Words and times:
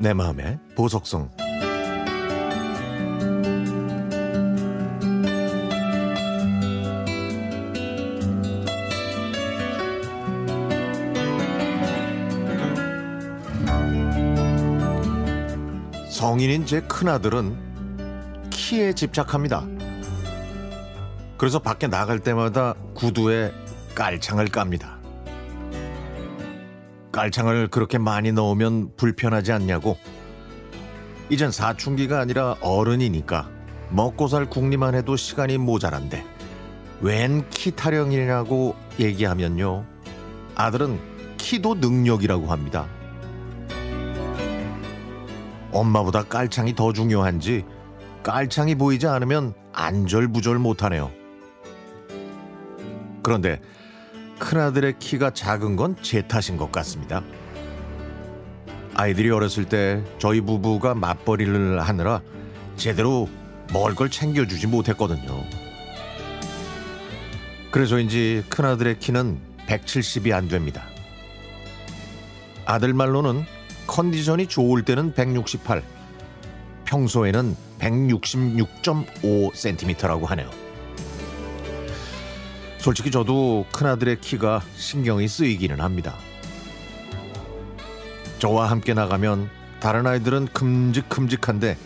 내 0.00 0.14
마음의 0.14 0.58
보석성 0.74 1.28
성인인 16.08 16.64
제 16.64 16.80
큰아들은 16.80 18.48
키에 18.48 18.94
집착합니다. 18.94 19.66
그래서 21.36 21.58
밖에 21.58 21.88
나갈 21.88 22.20
때마다 22.20 22.72
구두에 22.94 23.52
깔창을 23.94 24.46
깝니다. 24.46 24.99
깔창을 27.20 27.68
그렇게 27.68 27.98
많이 27.98 28.32
넣으면 28.32 28.96
불편하지 28.96 29.52
않냐고. 29.52 29.98
이젠 31.28 31.50
사춘기가 31.50 32.18
아니라 32.18 32.56
어른이니까 32.62 33.46
먹고 33.90 34.26
살 34.26 34.48
궁리만 34.48 34.94
해도 34.94 35.16
시간이 35.16 35.58
모자란데 35.58 36.24
웬 37.02 37.46
키 37.50 37.72
타령이라고 37.72 38.74
얘기하면요. 38.98 39.84
아들은 40.54 40.98
키도 41.36 41.74
능력이라고 41.74 42.46
합니다. 42.46 42.86
엄마보다 45.72 46.22
깔창이 46.22 46.74
더 46.74 46.94
중요한지 46.94 47.66
깔창이 48.22 48.76
보이지 48.76 49.06
않으면 49.06 49.52
안절부절 49.74 50.58
못하네요. 50.58 51.10
그런데 53.22 53.60
큰아들의 54.40 54.98
키가 54.98 55.30
작은 55.30 55.76
건 55.76 55.94
제 56.02 56.26
탓인 56.26 56.56
것 56.56 56.72
같습니다. 56.72 57.22
아이들이 58.94 59.30
어렸을 59.30 59.66
때 59.66 60.02
저희 60.18 60.40
부부가 60.40 60.94
맞벌이를 60.94 61.80
하느라 61.80 62.20
제대로 62.76 63.28
먹을 63.72 63.94
걸 63.94 64.10
챙겨주지 64.10 64.66
못했거든요. 64.66 65.44
그래서인지 67.70 68.42
큰아들의 68.48 68.98
키는 68.98 69.38
170이 69.68 70.32
안 70.32 70.48
됩니다. 70.48 70.82
아들 72.66 72.92
말로는 72.92 73.44
컨디션이 73.86 74.48
좋을 74.48 74.84
때는 74.84 75.14
168, 75.14 75.84
평소에는 76.84 77.56
166.5cm라고 77.78 80.26
하네요. 80.26 80.50
솔직히 82.80 83.10
저도 83.10 83.66
큰아들의 83.72 84.20
키가 84.20 84.62
신경이 84.76 85.28
쓰이기는 85.28 85.80
합니다. 85.80 86.16
저와 88.38 88.70
함께 88.70 88.94
나가면 88.94 89.50
다른 89.80 90.06
아이들은 90.06 90.48
큼직큼직한데 90.54 91.76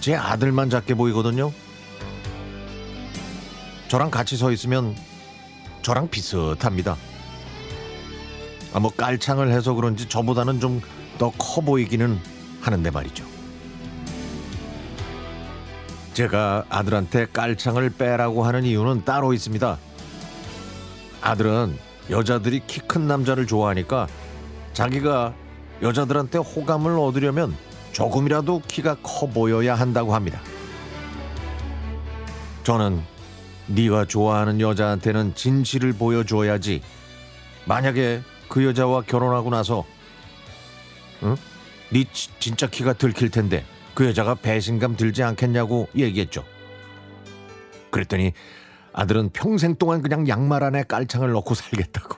제 0.00 0.16
아들만 0.16 0.68
작게 0.68 0.94
보이거든요. 0.94 1.52
저랑 3.88 4.10
같이 4.10 4.36
서 4.36 4.50
있으면 4.50 4.96
저랑 5.82 6.08
비슷합니다. 6.08 6.96
아, 8.72 8.80
뭐 8.80 8.90
깔창을 8.90 9.52
해서 9.52 9.74
그런지 9.74 10.08
저보다는 10.08 10.60
좀 10.60 10.80
더 11.18 11.30
커 11.38 11.60
보이기는 11.60 12.18
하는데 12.62 12.90
말이죠. 12.90 13.24
제가 16.14 16.64
아들한테 16.68 17.26
깔창을 17.32 17.90
빼라고 17.90 18.44
하는 18.44 18.64
이유는 18.64 19.04
따로 19.04 19.32
있습니다. 19.32 19.78
아들은 21.22 21.78
여자들이 22.10 22.60
키 22.66 22.80
큰 22.80 23.06
남자를 23.06 23.46
좋아하니까 23.46 24.06
자기가 24.74 25.34
여자들한테 25.80 26.38
호감을 26.38 26.98
얻으려면 26.98 27.56
조금이라도 27.92 28.62
키가 28.66 28.96
커 29.02 29.26
보여야 29.26 29.74
한다고 29.74 30.14
합니다. 30.14 30.40
저는 32.64 33.02
네가 33.66 34.06
좋아하는 34.06 34.60
여자한테는 34.60 35.34
진실을 35.34 35.92
보여줘야지. 35.92 36.82
만약에 37.66 38.22
그 38.48 38.64
여자와 38.64 39.02
결혼하고 39.02 39.50
나서 39.50 39.84
응? 41.22 41.36
네 41.90 42.04
지- 42.12 42.30
진짜 42.40 42.66
키가 42.66 42.94
들킬 42.94 43.30
텐데 43.30 43.64
그 43.94 44.06
여자가 44.06 44.34
배신감 44.34 44.96
들지 44.96 45.22
않겠냐고 45.22 45.88
얘기했죠. 45.96 46.44
그랬더니 47.90 48.32
아들은 48.92 49.30
평생 49.30 49.74
동안 49.74 50.02
그냥 50.02 50.28
양말 50.28 50.62
안에 50.62 50.84
깔창을 50.84 51.32
넣고 51.32 51.54
살겠다고 51.54 52.16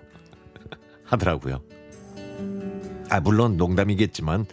하더라고요. 1.05 1.61
아, 3.11 3.21
물론 3.21 3.57
농담이겠지만 3.57 4.47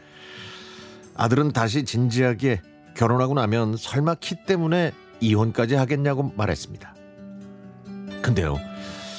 아들은 1.16 1.52
다시 1.52 1.84
진지하게 1.84 2.62
결혼하고 2.96 3.34
나면 3.34 3.76
설마 3.78 4.16
키 4.16 4.36
때문에 4.46 4.92
이혼까지 5.20 5.76
하겠냐고 5.76 6.32
말했습니다. 6.36 6.96
근데요, 8.22 8.58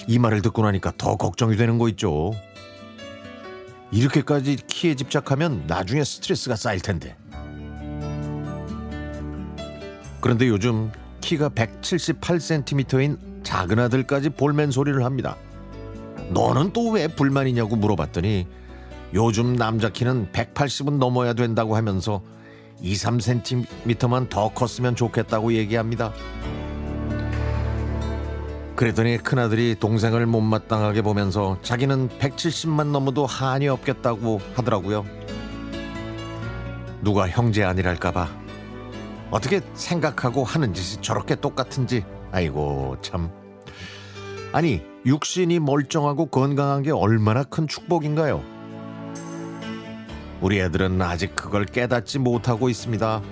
이 0.06 0.18
말을 0.18 0.42
듣고 0.42 0.62
나니까 0.62 0.92
더 0.96 1.16
걱정이 1.16 1.56
되는 1.56 1.78
거 1.78 1.88
있죠. 1.91 2.32
이렇게까지 3.91 4.56
키에 4.66 4.94
집착하면 4.94 5.64
나중에 5.66 6.02
스트레스가 6.04 6.56
쌓일 6.56 6.80
텐데. 6.80 7.16
그런데 10.20 10.48
요즘 10.48 10.92
키가 11.32 11.48
178cm인 11.50 13.43
작은 13.43 13.78
아들까지 13.78 14.28
볼멘 14.31 14.70
소리를 14.70 15.03
합니다. 15.03 15.37
너는 16.28 16.75
또 16.75 16.91
왜 16.91 17.09
불만이냐고 17.09 17.76
물어봤더니 17.76 18.47
요즘 19.15 19.56
남자 19.56 19.88
키는 19.88 20.31
180은 20.32 20.98
넘어야 20.98 21.32
된다고 21.32 21.75
하면서 21.75 22.22
2, 22.82 22.92
3cm만 22.92 24.28
더 24.28 24.50
컸으면 24.53 24.94
좋겠다고 24.94 25.54
얘기합니다. 25.54 26.12
그랬더니 28.76 29.16
큰아들이 29.16 29.76
동생을 29.81 30.26
못마땅하게 30.26 31.00
보면서 31.00 31.56
자기는 31.62 32.10
170만 32.19 32.91
넘어도 32.91 33.25
한이 33.25 33.69
없겠다고 33.69 34.41
하더라고요. 34.54 35.06
누가 37.00 37.26
형제 37.26 37.65
아니랄까봐 37.65 38.41
어떻게 39.32 39.62
생각하고 39.72 40.44
하는 40.44 40.75
짓이 40.75 41.00
저렇게 41.00 41.34
똑같은지 41.34 42.04
아이고 42.31 42.98
참 43.00 43.31
아니 44.53 44.82
육신이 45.06 45.59
멀쩡하고 45.59 46.26
건강한 46.26 46.82
게 46.82 46.91
얼마나 46.91 47.42
큰 47.42 47.66
축복인가요? 47.66 48.44
우리 50.42 50.60
애들은 50.60 51.00
아직 51.00 51.34
그걸 51.34 51.65
깨닫지 51.65 52.19
못하고 52.19 52.69
있습니다. 52.69 53.22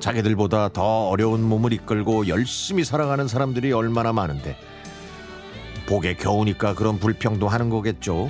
자기들보다 0.00 0.70
더 0.70 1.08
어려운 1.08 1.42
몸을 1.42 1.72
이끌고 1.72 2.26
열심히 2.26 2.82
살아가는 2.84 3.28
사람들이 3.28 3.72
얼마나 3.72 4.12
많은데 4.12 4.56
복에 5.86 6.14
겨우니까 6.14 6.74
그런 6.74 6.98
불평도 6.98 7.46
하는 7.46 7.70
거겠죠. 7.70 8.28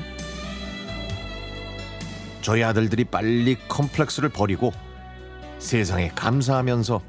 저희 2.43 2.63
아들들이 2.63 3.05
빨리 3.05 3.57
컴플렉스를 3.69 4.29
버리고 4.29 4.73
세상에 5.61 6.09
감사하면서 6.15 7.01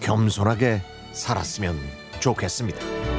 겸손하게 0.00 0.80
살았으면 1.12 1.78
좋겠습니다. 2.20 3.15